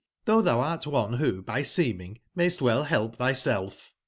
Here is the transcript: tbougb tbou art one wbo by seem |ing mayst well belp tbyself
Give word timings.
tbougb 0.25 0.45
tbou 0.45 0.63
art 0.63 0.87
one 0.87 1.19
wbo 1.19 1.45
by 1.45 1.61
seem 1.61 2.01
|ing 2.01 2.19
mayst 2.33 2.59
well 2.59 2.83
belp 2.85 3.17
tbyself 3.19 3.91